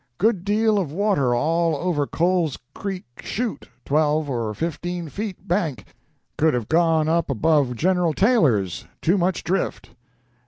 [0.17, 5.35] Good deal of water all over Cole's Creek Chute, 12 or 15 ft.
[5.47, 5.85] bank
[6.39, 9.91] could have gone up above General Taylor's too much drift